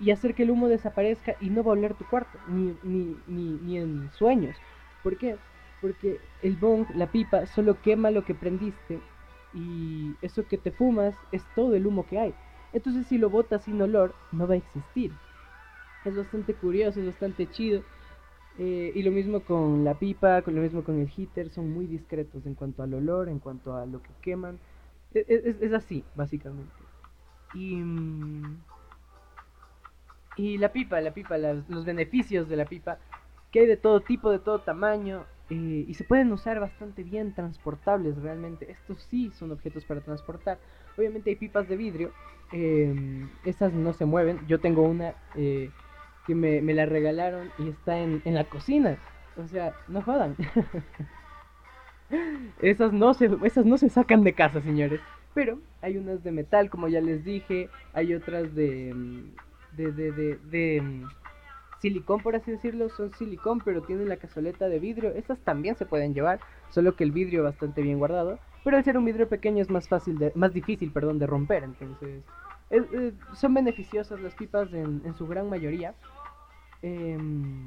y 0.01 0.11
hacer 0.11 0.35
que 0.35 0.43
el 0.43 0.51
humo 0.51 0.69
desaparezca 0.69 1.37
y 1.41 1.51
no 1.51 1.63
va 1.63 1.71
a 1.71 1.75
oler 1.75 1.95
tu 1.95 2.05
cuarto, 2.07 2.39
ni, 2.49 2.75
ni, 2.83 3.17
ni, 3.27 3.59
ni 3.59 3.79
en 3.79 4.11
sueños. 4.13 4.57
¿Por 5.03 5.17
qué? 5.17 5.37
Porque 5.81 6.19
el 6.43 6.57
bong, 6.57 6.87
la 6.95 7.11
pipa, 7.11 7.47
solo 7.47 7.81
quema 7.81 8.11
lo 8.11 8.25
que 8.25 8.35
prendiste 8.35 9.01
y 9.55 10.15
eso 10.23 10.47
que 10.47 10.59
te 10.59 10.71
fumas 10.71 11.15
es 11.33 11.43
todo 11.55 11.75
el 11.75 11.87
humo 11.87 12.07
que 12.07 12.19
hay. 12.19 12.35
Entonces 12.73 13.07
si 13.07 13.19
lo 13.19 13.31
botas 13.31 13.65
sin 13.65 13.81
olor, 13.81 14.15
no 14.33 14.47
va 14.47 14.55
a 14.55 14.59
existir. 14.59 15.13
Es 16.05 16.17
bastante 16.17 16.55
curioso, 16.55 17.01
es 17.01 17.07
bastante 17.07 17.51
chido. 17.51 17.83
Eh, 18.59 18.93
y 18.95 19.03
lo 19.03 19.11
mismo 19.11 19.41
con 19.41 19.85
la 19.85 19.95
pipa, 19.95 20.43
con 20.43 20.55
lo 20.55 20.63
mismo 20.63 20.83
con 20.83 20.99
el 20.99 21.09
heater, 21.09 21.51
son 21.51 21.71
muy 21.73 21.87
discretos 21.87 22.47
en 22.47 22.55
cuanto 22.55 22.83
al 22.83 22.95
olor, 22.95 23.29
en 23.29 23.39
cuanto 23.39 23.75
a 23.75 23.87
lo 23.87 24.03
que 24.03 24.11
queman. 24.23 24.59
E, 25.15 25.25
e, 25.29 25.57
es, 25.61 25.73
así, 25.73 26.05
básicamente. 26.15 26.73
Y, 27.55 27.77
mm, 27.77 28.59
y 30.37 30.59
la 30.59 30.73
pipa, 30.73 31.01
la 31.01 31.13
pipa, 31.13 31.39
los 31.39 31.85
beneficios 31.85 32.49
de 32.49 32.57
la 32.57 32.67
pipa, 32.67 32.99
que 33.51 33.61
hay 33.61 33.67
de 33.67 33.77
todo 33.77 34.01
tipo, 34.01 34.31
de 34.31 34.39
todo 34.39 34.61
tamaño, 34.61 35.25
eh, 35.49 35.85
y 35.87 35.95
se 35.95 36.03
pueden 36.05 36.33
usar 36.33 36.59
bastante 36.59 37.05
bien, 37.05 37.33
transportables 37.33 38.17
realmente. 38.17 38.71
Estos 38.71 39.03
sí 39.05 39.31
son 39.31 39.53
objetos 39.53 39.85
para 39.85 40.01
transportar. 40.01 40.59
Obviamente 40.97 41.31
hay 41.31 41.37
pipas 41.37 41.69
de 41.69 41.77
vidrio, 41.77 42.13
eh, 42.53 43.27
estas 43.45 43.73
no 43.73 43.93
se 43.93 44.07
mueven. 44.07 44.41
Yo 44.49 44.59
tengo 44.59 44.83
una 44.83 45.15
eh, 45.37 45.71
que 46.27 46.35
me, 46.35 46.61
me, 46.63 46.75
la 46.75 46.87
regalaron 46.87 47.51
y 47.59 47.69
está 47.69 47.99
en, 47.99 48.23
en 48.25 48.35
la 48.35 48.45
cocina. 48.45 48.99
O 49.37 49.47
sea, 49.47 49.75
no 49.87 50.03
jodan. 50.03 50.35
esas, 52.61 52.93
no 52.93 53.15
se, 53.15 53.31
esas 53.45 53.67
no 53.67 53.79
se 53.79 53.89
sacan 53.89 54.25
de 54.25 54.33
casa, 54.33 54.61
señores. 54.63 55.01
Pero 55.35 55.61
hay 55.83 55.97
unas 55.99 56.25
de 56.25 56.33
metal, 56.33 56.71
como 56.71 56.89
ya 56.89 57.01
les 57.01 57.25
dije. 57.25 57.69
Hay 57.93 58.15
otras 58.15 58.55
de... 58.55 58.95
de, 59.77 59.93
de, 59.93 60.13
de, 60.13 60.37
de 60.51 61.07
silicón, 61.81 62.21
por 62.21 62.37
así 62.37 62.51
decirlo, 62.51 62.89
son 62.91 63.13
silicón, 63.15 63.61
pero 63.65 63.83
tienen 63.83 64.09
la 64.09 64.17
cazoleta 64.17 64.69
de 64.69 64.79
vidrio. 64.79 65.11
Estas 65.11 65.39
también 65.41 65.77
se 65.77 65.87
pueden 65.87 66.15
llevar, 66.15 66.41
solo 66.71 66.97
que 66.97 67.05
el 67.05 67.13
vidrio 67.13 67.43
bastante 67.43 67.83
bien 67.83 67.99
guardado. 67.99 68.39
Pero 68.65 68.77
al 68.77 68.85
ser 68.85 68.99
un 68.99 69.05
vidrio 69.05 69.29
pequeño 69.29 69.63
es 69.63 69.71
más 69.71 69.89
fácil, 69.89 70.19
de, 70.19 70.33
más 70.35 70.53
difícil, 70.53 70.91
perdón, 70.93 71.19
de 71.19 71.27
romper. 71.27 71.65
Entonces, 71.65 72.25
son 73.35 73.55
beneficiosas 73.55 74.21
las 74.21 74.35
pipas 74.35 74.73
en, 74.73 75.15
su 75.15 75.27
gran 75.27 75.49
mayoría. 75.49 75.95
Em, 76.83 77.65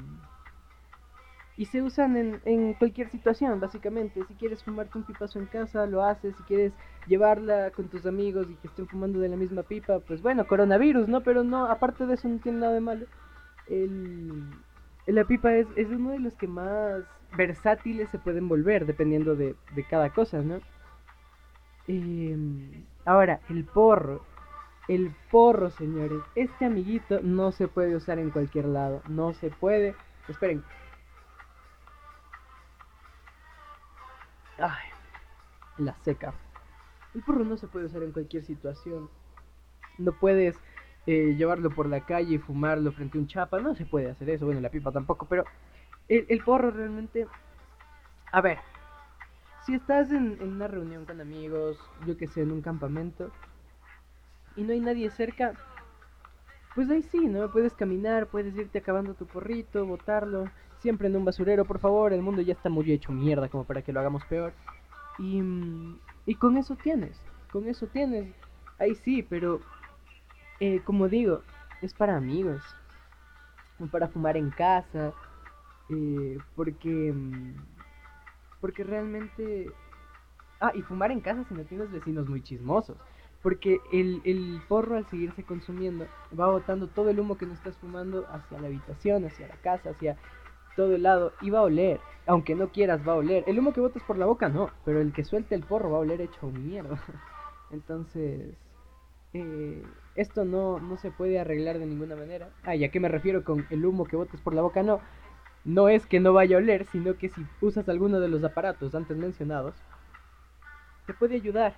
y 1.55 1.65
se 1.65 1.81
usan 1.81 2.15
en, 2.17 2.41
en, 2.45 2.73
cualquier 2.73 3.09
situación, 3.09 3.59
básicamente. 3.59 4.23
Si 4.27 4.33
quieres 4.33 4.63
fumarte 4.63 4.97
un 4.97 5.05
pipazo 5.05 5.39
en 5.39 5.45
casa, 5.45 5.85
lo 5.85 6.03
haces. 6.03 6.35
Si 6.35 6.43
quieres 6.43 6.73
llevarla 7.07 7.71
con 7.71 7.87
tus 7.89 8.05
amigos 8.05 8.47
y 8.49 8.55
que 8.55 8.67
estén 8.67 8.87
fumando 8.87 9.19
de 9.19 9.29
la 9.29 9.37
misma 9.37 9.63
pipa, 9.63 9.99
pues 9.99 10.21
bueno, 10.21 10.47
coronavirus, 10.47 11.07
¿no? 11.07 11.21
Pero 11.21 11.43
no, 11.43 11.65
aparte 11.65 12.05
de 12.05 12.15
eso 12.15 12.27
no 12.27 12.39
tiene 12.39 12.59
nada 12.59 12.73
de 12.73 12.81
malo 12.81 13.05
el, 13.69 14.49
la 15.07 15.23
pipa 15.25 15.53
es, 15.53 15.67
es, 15.75 15.87
uno 15.87 16.11
de 16.11 16.19
los 16.19 16.35
que 16.35 16.47
más 16.47 17.03
versátiles 17.37 18.09
se 18.09 18.19
pueden 18.19 18.47
volver, 18.47 18.85
dependiendo 18.85 19.35
de, 19.35 19.55
de 19.75 19.83
cada 19.83 20.09
cosa, 20.11 20.41
¿no? 20.41 20.59
Em, 21.87 22.85
ahora, 23.05 23.41
el 23.49 23.65
porro. 23.65 24.23
El 24.87 25.15
porro, 25.31 25.69
señores. 25.71 26.21
Este 26.35 26.65
amiguito 26.65 27.19
no 27.21 27.51
se 27.51 27.67
puede 27.67 27.95
usar 27.95 28.19
en 28.19 28.29
cualquier 28.31 28.65
lado. 28.65 29.01
No 29.07 29.33
se 29.33 29.49
puede. 29.49 29.95
Esperen. 30.27 30.63
Ay, 34.59 34.89
la 35.77 35.95
seca. 36.03 36.33
El 37.15 37.23
porro 37.23 37.43
no 37.43 37.57
se 37.57 37.67
puede 37.67 37.85
usar 37.85 38.03
en 38.03 38.11
cualquier 38.11 38.43
situación. 38.43 39.09
No 39.97 40.11
puedes 40.11 40.59
eh, 41.11 41.33
llevarlo 41.35 41.71
por 41.71 41.87
la 41.89 42.01
calle 42.01 42.35
y 42.35 42.37
fumarlo 42.37 42.91
frente 42.91 43.17
a 43.17 43.21
un 43.21 43.25
chapa. 43.25 43.59
No 43.59 43.73
se 43.73 43.83
puede 43.83 44.11
hacer 44.11 44.29
eso. 44.29 44.45
Bueno, 44.45 44.61
la 44.61 44.69
pipa 44.69 44.91
tampoco, 44.91 45.25
pero 45.25 45.43
el, 46.07 46.43
porro 46.43 46.69
realmente... 46.69 47.25
A 48.31 48.41
ver, 48.41 48.59
si 49.65 49.73
estás 49.73 50.11
en, 50.11 50.39
una 50.39 50.67
reunión 50.67 51.05
con 51.05 51.19
amigos, 51.19 51.79
yo 52.05 52.15
que 52.15 52.27
sé, 52.27 52.43
en 52.43 52.51
un 52.51 52.61
campamento, 52.61 53.31
y 54.55 54.61
no 54.61 54.71
hay 54.71 54.81
nadie 54.81 55.09
cerca, 55.09 55.53
pues 56.75 56.91
ahí 56.91 57.01
sí, 57.01 57.25
¿no? 57.25 57.49
Puedes 57.49 57.73
caminar, 57.73 58.27
puedes 58.27 58.55
irte 58.55 58.77
acabando 58.77 59.15
tu 59.15 59.25
porrito, 59.25 59.87
botarlo, 59.87 60.45
siempre 60.77 61.07
en 61.07 61.15
un 61.15 61.25
basurero, 61.25 61.65
por 61.65 61.79
favor, 61.79 62.13
el 62.13 62.21
mundo 62.21 62.43
ya 62.43 62.53
está 62.53 62.69
muy 62.69 62.91
hecho 62.91 63.11
mierda 63.11 63.49
como 63.49 63.63
para 63.63 63.81
que 63.81 63.91
lo 63.91 63.99
hagamos 63.99 64.23
peor. 64.25 64.53
Y, 65.17 65.41
y 66.27 66.35
con 66.35 66.55
eso 66.57 66.75
tienes, 66.75 67.19
con 67.51 67.67
eso 67.67 67.87
tienes, 67.87 68.31
ahí 68.77 68.93
sí, 68.93 69.23
pero 69.23 69.59
eh, 70.59 70.81
como 70.83 71.07
digo, 71.07 71.41
es 71.81 71.93
para 71.93 72.17
amigos, 72.17 72.61
para 73.91 74.07
fumar 74.09 74.35
en 74.37 74.49
casa, 74.49 75.13
eh, 75.89 76.37
porque, 76.55 77.13
mm, 77.13 77.55
porque 78.61 78.83
realmente... 78.83 79.71
Ah, 80.61 80.73
y 80.75 80.81
fumar 80.81 81.11
en 81.11 81.21
casa 81.21 81.45
si 81.45 81.53
no 81.53 81.63
tienes 81.63 81.89
vecinos 81.89 82.27
muy 82.27 82.41
chismosos. 82.41 82.97
Porque 83.41 83.79
el, 83.93 84.21
el, 84.25 84.61
porro 84.67 84.97
al 84.97 85.07
seguirse 85.07 85.43
consumiendo 85.43 86.05
va 86.37 86.47
botando 86.47 86.87
todo 86.87 87.09
el 87.09 87.19
humo 87.21 87.37
que 87.37 87.45
no 87.45 87.53
estás 87.53 87.77
fumando 87.77 88.27
hacia 88.29 88.59
la 88.59 88.67
habitación, 88.67 89.23
hacia 89.23 89.47
la 89.47 89.55
casa, 89.55 89.91
hacia 89.91 90.17
todo 90.75 90.95
el 90.95 91.03
lado 91.03 91.33
y 91.41 91.49
va 91.49 91.59
a 91.59 91.63
oler. 91.63 92.01
Aunque 92.25 92.55
no 92.55 92.69
quieras, 92.69 93.07
va 93.07 93.13
a 93.13 93.17
oler. 93.17 93.43
El 93.47 93.59
humo 93.59 93.73
que 93.73 93.79
botas 93.79 94.03
por 94.03 94.17
la 94.17 94.25
boca 94.25 94.49
no, 94.49 94.69
pero 94.83 94.99
el 94.99 95.13
que 95.13 95.23
suelte 95.23 95.55
el 95.55 95.63
porro 95.63 95.91
va 95.91 95.97
a 95.97 96.01
oler 96.01 96.21
hecho 96.21 96.47
mierda. 96.47 97.01
Entonces, 97.71 98.55
eh, 99.33 99.83
esto 100.19 100.43
no, 100.43 100.79
no 100.79 100.97
se 100.97 101.11
puede 101.11 101.39
arreglar 101.39 101.79
de 101.79 101.85
ninguna 101.85 102.15
manera. 102.15 102.49
Ah, 102.63 102.75
¿y 102.75 102.83
a 102.83 102.91
qué 102.91 102.99
me 102.99 103.07
refiero 103.07 103.43
con 103.43 103.65
el 103.69 103.85
humo 103.85 104.05
que 104.05 104.17
botes 104.17 104.41
por 104.41 104.53
la 104.53 104.61
boca? 104.61 104.83
No, 104.83 104.99
no 105.63 105.87
es 105.87 106.05
que 106.05 106.19
no 106.19 106.33
vaya 106.33 106.57
a 106.57 106.59
oler, 106.59 106.85
sino 106.91 107.17
que 107.17 107.29
si 107.29 107.45
usas 107.61 107.87
alguno 107.87 108.19
de 108.19 108.27
los 108.27 108.43
aparatos 108.43 108.95
antes 108.95 109.15
mencionados, 109.15 109.75
te 111.05 111.13
puede 111.13 111.35
ayudar, 111.35 111.75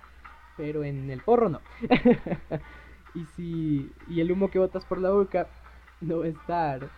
pero 0.56 0.82
en 0.82 1.08
el 1.10 1.20
porro 1.20 1.48
no. 1.48 1.60
y 3.14 3.24
si 3.36 3.92
y 4.08 4.20
el 4.20 4.32
humo 4.32 4.50
que 4.50 4.58
botas 4.58 4.84
por 4.86 4.98
la 4.98 5.10
boca 5.10 5.46
no 6.00 6.20
va 6.20 6.24
a 6.24 6.28
estar 6.28 6.88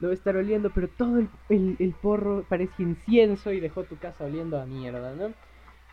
no 0.00 0.10
estar 0.10 0.36
oliendo, 0.36 0.70
pero 0.70 0.88
todo 0.88 1.18
el, 1.18 1.28
el, 1.48 1.76
el 1.78 1.92
porro 1.94 2.44
parece 2.48 2.82
incienso 2.82 3.52
y 3.52 3.60
dejó 3.60 3.84
tu 3.84 3.96
casa 3.96 4.24
oliendo 4.24 4.60
a 4.60 4.66
mierda, 4.66 5.14
¿no? 5.14 5.32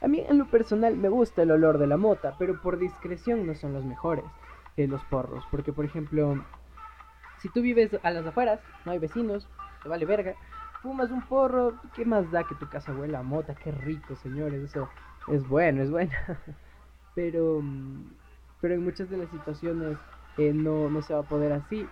A 0.02 0.08
mí 0.08 0.24
en 0.28 0.38
lo 0.38 0.50
personal 0.50 0.98
me 0.98 1.10
gusta 1.10 1.44
el 1.44 1.52
olor 1.52 1.78
de 1.78 1.88
la 1.88 1.98
mota, 1.98 2.36
pero 2.38 2.62
por 2.62 2.78
discreción 2.78 3.46
no 3.46 3.56
son 3.56 3.74
los 3.74 3.86
mejores 3.86 4.26
los 4.78 5.04
porros. 5.06 5.44
Porque 5.52 5.74
por 5.74 5.86
ejemplo, 5.86 6.44
si 7.40 7.50
tú 7.50 7.62
vives 7.62 7.92
a 8.04 8.12
las 8.12 8.26
afueras, 8.26 8.60
no 8.86 8.92
hay 8.92 9.00
vecinos, 9.00 9.48
te 9.84 9.90
vale 9.90 10.06
verga, 10.06 10.36
fumas 10.82 11.12
un 11.12 11.22
porro, 11.22 11.76
¿qué 11.96 12.06
más 12.06 12.30
da 12.32 12.44
que 12.44 12.56
tu 12.56 12.68
casa 12.70 12.94
huela 12.94 13.20
a 13.20 13.24
mota? 13.24 13.56
Qué 13.56 13.72
rico, 13.72 14.16
señores, 14.16 14.64
eso 14.64 14.90
es 15.28 15.48
bueno, 15.48 15.84
es 15.84 15.92
bueno. 15.92 16.12
pero, 17.16 17.62
pero 18.60 18.74
en 18.74 18.84
muchas 18.84 19.10
de 19.10 19.18
las 19.18 19.30
situaciones 19.30 19.98
eh, 20.38 20.54
no, 20.54 20.90
no 20.90 21.02
se 21.02 21.14
va 21.14 21.22
a 21.22 21.28
poder 21.28 21.52
así. 21.54 21.88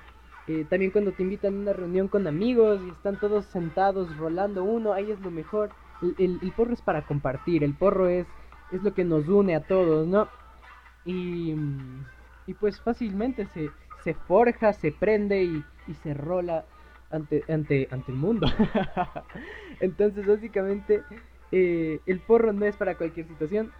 Eh, 0.47 0.65
también 0.67 0.91
cuando 0.91 1.11
te 1.11 1.21
invitan 1.21 1.53
a 1.53 1.57
una 1.59 1.73
reunión 1.73 2.07
con 2.07 2.25
amigos 2.25 2.81
y 2.83 2.89
están 2.89 3.19
todos 3.19 3.45
sentados 3.45 4.15
rolando 4.17 4.63
uno, 4.63 4.93
ahí 4.93 5.11
es 5.11 5.19
lo 5.19 5.29
mejor 5.29 5.69
el, 6.01 6.53
porro 6.55 6.73
es 6.73 6.81
para 6.81 7.05
compartir, 7.05 7.63
el 7.63 7.73
porro 7.73 8.07
es, 8.07 8.25
es 8.71 8.81
lo 8.83 8.93
que 8.93 9.03
nos 9.03 9.27
une 9.27 9.55
a 9.55 9.61
todos, 9.61 10.07
¿no? 10.07 10.27
Y, 11.05 11.55
y 12.49 12.55
pues 12.55 12.81
fácilmente 12.81 13.45
se, 13.53 13.69
se 14.03 14.15
forja, 14.15 14.73
se 14.73 14.91
prende 14.91 15.43
y, 15.43 15.63
y 15.87 15.93
se 15.93 16.15
rola 16.15 16.65
ante, 17.11 17.43
ante, 17.47 17.87
ante 17.91 18.11
el 18.11 18.17
mundo. 18.17 18.47
Entonces 19.79 20.25
básicamente 20.25 21.03
eh, 21.51 21.99
el 22.07 22.19
porro 22.21 22.51
no 22.51 22.65
es 22.65 22.75
para 22.75 22.95
cualquier 22.95 23.27
situación 23.27 23.71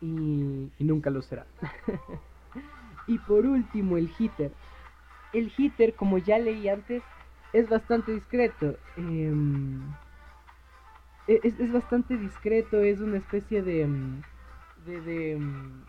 y, 0.00 0.70
y 0.78 0.84
nunca 0.84 1.10
lo 1.10 1.20
será. 1.20 1.46
y 3.08 3.18
por 3.18 3.44
último 3.44 3.96
el 3.96 4.08
hitter. 4.16 4.52
El 5.32 5.50
hitter, 5.56 5.94
como 5.94 6.18
ya 6.18 6.38
leí 6.38 6.68
antes, 6.68 7.02
es 7.52 7.68
bastante 7.68 8.12
discreto. 8.12 8.76
Eh, 8.96 9.32
e-, 11.26 11.40
es, 11.42 11.72
bastante 11.72 12.16
discreto, 12.16 12.82
es 12.82 13.00
una 13.00 13.16
especie 13.16 13.62
de, 13.62 13.84
mm, 13.84 14.22
de, 14.86 15.36
mm, 15.40 15.84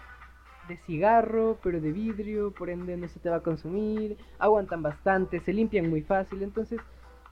de, 0.68 0.78
cigarro, 0.86 1.58
pero 1.64 1.80
de 1.82 1.92
vidrio, 1.92 2.52
por 2.52 2.70
ende 2.70 2.98
no 2.98 3.08
se 3.08 3.20
te 3.20 3.30
va 3.30 3.38
a 3.38 3.44
consumir, 3.44 4.18
aguantan 4.40 4.82
bastante, 4.82 5.40
se 5.40 5.54
limpian 5.54 5.90
muy 5.90 6.02
fácil, 6.02 6.44
entonces 6.44 6.80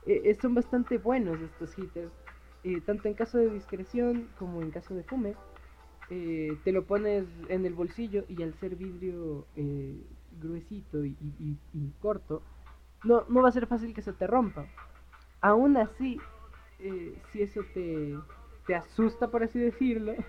e-, 0.05 0.35
son 0.41 0.55
bastante 0.55 0.97
buenos 0.97 1.39
estos 1.41 1.77
hitters, 1.77 2.11
eh, 2.63 2.81
tanto 2.81 3.07
en 3.07 3.13
caso 3.13 3.37
de 3.37 3.49
discreción 3.49 4.29
como 4.37 4.61
en 4.61 4.71
caso 4.71 4.93
de 4.95 5.03
fume. 5.03 5.35
Eh, 6.09 6.57
te 6.63 6.71
lo 6.71 6.83
pones 6.83 7.25
en 7.47 7.65
el 7.65 7.73
bolsillo 7.73 8.25
y 8.27 8.43
al 8.43 8.53
ser 8.59 8.75
vidrio 8.75 9.47
eh, 9.55 9.95
gruesito 10.39 11.05
y, 11.05 11.15
y, 11.39 11.91
corto, 12.01 12.41
no, 13.03 13.23
no 13.29 13.41
va 13.41 13.49
a 13.49 13.53
ser 13.53 13.67
fácil 13.67 13.93
que 13.93 14.01
se 14.01 14.13
te 14.13 14.27
rompa. 14.27 14.65
Aún 15.41 15.77
así, 15.77 16.19
eh, 16.79 17.17
si 17.31 17.41
eso 17.41 17.61
te, 17.73 18.15
te 18.67 18.75
asusta, 18.75 19.29
por 19.29 19.43
así 19.43 19.59
decirlo, 19.59 20.13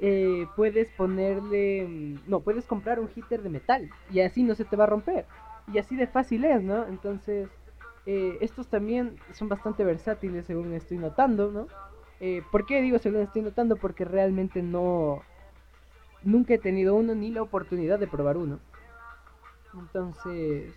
eh, 0.00 0.46
puedes 0.54 0.88
ponerle... 0.90 1.86
Mm, 1.88 2.30
no, 2.30 2.40
puedes 2.40 2.64
comprar 2.66 3.00
un 3.00 3.08
heater 3.08 3.42
de 3.42 3.50
metal 3.50 3.90
y 4.10 4.20
así 4.20 4.42
no 4.42 4.54
se 4.54 4.64
te 4.64 4.76
va 4.76 4.84
a 4.84 4.88
romper. 4.88 5.26
Y 5.72 5.78
así 5.78 5.96
de 5.96 6.06
fácil 6.06 6.44
es, 6.44 6.62
¿no? 6.62 6.86
Entonces, 6.86 7.48
eh, 8.06 8.38
estos 8.40 8.68
también 8.68 9.16
son 9.32 9.48
bastante 9.48 9.84
versátiles 9.84 10.46
según 10.46 10.72
estoy 10.72 10.98
notando, 10.98 11.50
¿no? 11.50 11.66
Eh, 12.20 12.42
¿Por 12.50 12.64
qué 12.66 12.80
digo 12.80 12.98
según 12.98 13.20
estoy 13.20 13.42
notando? 13.42 13.76
Porque 13.76 14.04
realmente 14.04 14.62
no... 14.62 15.22
Nunca 16.22 16.54
he 16.54 16.58
tenido 16.58 16.94
uno 16.94 17.14
ni 17.14 17.30
la 17.30 17.42
oportunidad 17.42 17.98
de 17.98 18.06
probar 18.06 18.36
uno. 18.36 18.60
Entonces... 19.74 20.72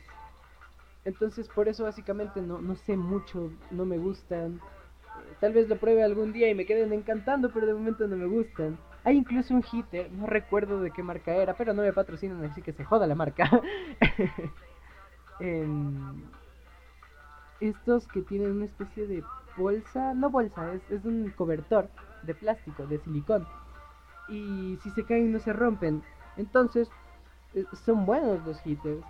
Entonces 1.03 1.47
por 1.47 1.67
eso 1.67 1.83
básicamente 1.83 2.41
no, 2.41 2.61
no 2.61 2.75
sé 2.75 2.95
mucho, 2.95 3.51
no 3.71 3.85
me 3.85 3.97
gustan. 3.97 4.59
Tal 5.39 5.53
vez 5.53 5.67
lo 5.67 5.77
pruebe 5.77 6.03
algún 6.03 6.31
día 6.31 6.47
y 6.49 6.53
me 6.53 6.65
queden 6.65 6.93
encantando, 6.93 7.51
pero 7.51 7.65
de 7.65 7.73
momento 7.73 8.07
no 8.07 8.17
me 8.17 8.27
gustan. 8.27 8.77
Hay 9.03 9.17
incluso 9.17 9.53
un 9.53 9.63
hitter, 9.69 10.11
no 10.11 10.27
recuerdo 10.27 10.81
de 10.81 10.91
qué 10.91 11.01
marca 11.01 11.33
era, 11.33 11.55
pero 11.55 11.73
no 11.73 11.81
me 11.81 11.91
patrocinan, 11.91 12.43
así 12.45 12.61
que 12.61 12.71
se 12.71 12.83
joda 12.83 13.07
la 13.07 13.15
marca. 13.15 13.49
estos 17.61 18.07
que 18.07 18.21
tienen 18.21 18.51
una 18.51 18.65
especie 18.65 19.07
de 19.07 19.23
bolsa, 19.57 20.13
no 20.13 20.29
bolsa, 20.29 20.73
es, 20.73 20.81
es 20.91 21.05
un 21.05 21.31
cobertor 21.31 21.89
de 22.23 22.35
plástico, 22.35 22.85
de 22.85 22.99
silicón. 22.99 23.47
Y 24.29 24.77
si 24.83 24.89
se 24.91 25.03
caen 25.05 25.31
no 25.31 25.39
se 25.39 25.53
rompen. 25.53 26.03
Entonces, 26.37 26.89
eh, 27.53 27.65
son 27.85 28.05
buenos 28.05 28.45
los 28.45 28.65
hitters. 28.65 29.03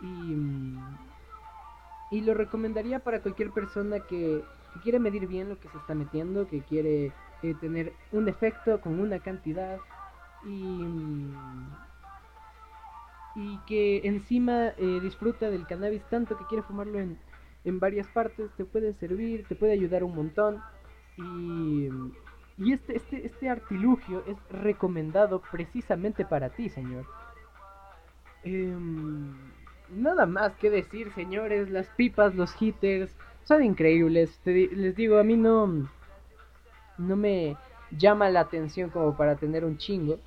Y, 0.00 0.76
y 2.10 2.20
lo 2.22 2.34
recomendaría 2.34 3.00
para 3.00 3.20
cualquier 3.20 3.50
persona 3.50 4.00
que, 4.00 4.42
que, 4.74 4.80
quiere 4.80 4.98
medir 4.98 5.26
bien 5.26 5.48
lo 5.48 5.58
que 5.58 5.68
se 5.68 5.78
está 5.78 5.94
metiendo, 5.94 6.46
que 6.46 6.62
quiere 6.62 7.12
eh, 7.42 7.54
tener 7.60 7.92
un 8.12 8.28
efecto 8.28 8.80
con 8.80 9.00
una 9.00 9.18
cantidad. 9.18 9.78
Y, 10.44 10.84
y 13.36 13.58
que 13.66 14.00
encima 14.04 14.68
eh, 14.76 15.00
disfruta 15.02 15.50
del 15.50 15.66
cannabis 15.66 16.02
tanto 16.10 16.36
que 16.36 16.46
quiere 16.46 16.62
fumarlo 16.62 16.98
en, 16.98 17.18
en 17.64 17.78
varias 17.78 18.06
partes, 18.08 18.50
te 18.56 18.64
puede 18.64 18.94
servir, 18.94 19.46
te 19.46 19.54
puede 19.54 19.72
ayudar 19.72 20.04
un 20.04 20.14
montón. 20.14 20.62
Y, 21.16 21.88
y 22.58 22.72
este, 22.72 22.96
este, 22.96 23.26
este 23.26 23.48
artilugio 23.48 24.24
es 24.26 24.36
recomendado 24.50 25.42
precisamente 25.50 26.24
para 26.24 26.50
ti, 26.50 26.68
señor. 26.68 27.06
Em, 28.42 29.34
nada 29.90 30.26
más 30.26 30.54
que 30.56 30.70
decir, 30.70 31.12
señores, 31.12 31.70
las 31.70 31.88
pipas, 31.90 32.34
los 32.34 32.54
hitters, 32.60 33.14
son 33.44 33.64
increíbles. 33.64 34.40
les 34.44 34.96
digo, 34.96 35.18
a 35.18 35.24
mí 35.24 35.36
no, 35.36 35.88
no 37.00 37.16
me 37.16 37.56
llama 37.90 38.28
la 38.30 38.40
atención 38.40 38.90
como 38.90 39.16
para 39.16 39.36
tener 39.36 39.64
un 39.64 39.78
chingo. 39.78 40.18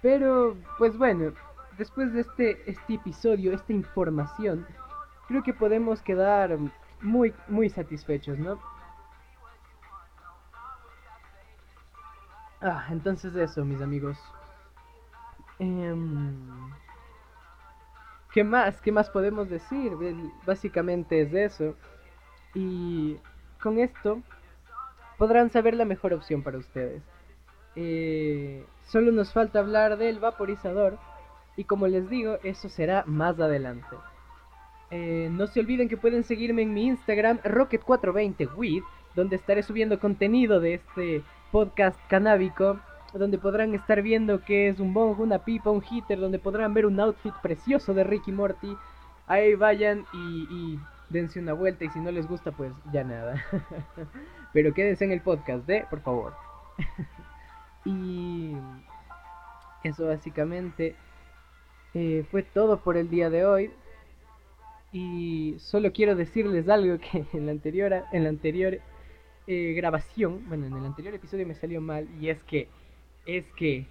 Pero, 0.00 0.56
pues 0.78 0.96
bueno, 0.96 1.32
después 1.76 2.12
de 2.12 2.20
este, 2.20 2.70
este 2.70 2.94
episodio, 2.94 3.52
esta 3.52 3.72
información, 3.72 4.66
creo 5.26 5.42
que 5.42 5.52
podemos 5.52 6.02
quedar 6.02 6.56
muy, 7.00 7.34
muy 7.48 7.68
satisfechos, 7.68 8.38
¿no? 8.38 8.58
Ah, 12.60 12.86
entonces 12.90 13.34
eso, 13.36 13.64
mis 13.64 13.80
amigos. 13.80 14.18
Em, 15.58 16.72
¿Qué 18.32 18.44
más? 18.44 18.80
¿Qué 18.80 18.92
más 18.92 19.10
podemos 19.10 19.48
decir? 19.48 19.92
Básicamente 20.46 21.20
es 21.20 21.32
eso. 21.32 21.74
Y 22.54 23.16
con 23.60 23.78
esto 23.78 24.22
podrán 25.18 25.50
saber 25.50 25.74
la 25.74 25.84
mejor 25.84 26.14
opción 26.14 26.42
para 26.42 26.58
ustedes. 26.58 27.02
Eh, 27.76 28.64
solo 28.86 29.12
nos 29.12 29.32
falta 29.32 29.58
hablar 29.58 29.98
del 29.98 30.20
vaporizador. 30.20 30.98
Y 31.56 31.64
como 31.64 31.88
les 31.88 32.08
digo, 32.08 32.38
eso 32.44 32.68
será 32.68 33.02
más 33.06 33.38
adelante. 33.40 33.96
Eh, 34.90 35.28
no 35.30 35.48
se 35.48 35.60
olviden 35.60 35.88
que 35.88 35.96
pueden 35.96 36.24
seguirme 36.24 36.62
en 36.62 36.72
mi 36.72 36.86
Instagram, 36.86 37.40
Rocket420with, 37.40 38.84
donde 39.14 39.36
estaré 39.36 39.62
subiendo 39.62 39.98
contenido 39.98 40.60
de 40.60 40.74
este 40.74 41.22
podcast 41.50 41.98
canábico, 42.08 42.78
donde 43.12 43.38
podrán 43.38 43.74
estar 43.74 44.02
viendo 44.02 44.44
que 44.44 44.68
es 44.68 44.78
un 44.78 44.94
bong, 44.94 45.18
una 45.18 45.40
pipa, 45.40 45.70
un 45.70 45.82
hitter, 45.82 46.20
donde 46.20 46.38
podrán 46.38 46.72
ver 46.74 46.86
un 46.86 47.00
outfit 47.00 47.34
precioso 47.42 47.92
de 47.92 48.04
Ricky 48.04 48.30
Morty. 48.30 48.76
Ahí 49.26 49.54
vayan 49.56 50.06
y 50.12 50.78
dense 51.08 51.40
una 51.40 51.52
vuelta 51.52 51.84
y 51.84 51.90
si 51.90 52.00
no 52.00 52.10
les 52.10 52.26
gusta, 52.26 52.52
pues 52.52 52.72
ya 52.92 53.04
nada. 53.04 53.42
Pero 54.52 54.74
quédense 54.74 55.04
en 55.04 55.12
el 55.12 55.20
podcast, 55.20 55.68
¿eh? 55.68 55.86
Por 55.88 56.00
favor. 56.00 56.34
y 57.84 58.54
eso 59.84 60.06
básicamente 60.06 60.96
eh, 61.94 62.24
fue 62.30 62.42
todo 62.42 62.80
por 62.80 62.96
el 62.96 63.08
día 63.10 63.30
de 63.30 63.44
hoy. 63.44 63.70
Y 64.92 65.56
solo 65.58 65.92
quiero 65.92 66.14
decirles 66.14 66.68
algo 66.68 66.98
que 66.98 67.24
en 67.32 67.46
la 67.46 67.52
anterior, 67.52 67.92
en 68.12 68.24
la 68.24 68.30
anterior 68.30 68.78
eh, 69.46 69.72
grabación, 69.74 70.44
bueno, 70.48 70.66
en 70.66 70.76
el 70.76 70.84
anterior 70.84 71.14
episodio 71.14 71.46
me 71.46 71.54
salió 71.54 71.80
mal 71.80 72.06
y 72.20 72.28
es 72.28 72.42
que, 72.44 72.68
es 73.26 73.44
que, 73.52 73.86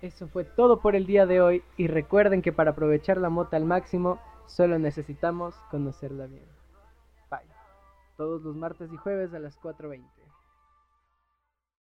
eso 0.00 0.26
fue 0.26 0.42
todo 0.42 0.80
por 0.80 0.96
el 0.96 1.06
día 1.06 1.26
de 1.26 1.40
hoy 1.40 1.62
y 1.76 1.86
recuerden 1.86 2.42
que 2.42 2.52
para 2.52 2.72
aprovechar 2.72 3.18
la 3.18 3.30
mota 3.30 3.56
al 3.56 3.64
máximo 3.64 4.20
solo 4.46 4.78
necesitamos 4.78 5.54
conocerla 5.70 6.26
bien. 6.26 6.46
Bye. 7.30 7.40
Todos 8.16 8.42
los 8.42 8.56
martes 8.56 8.92
y 8.92 8.96
jueves 8.96 9.32
a 9.34 9.38
las 9.38 9.58
4.20. 9.60 10.21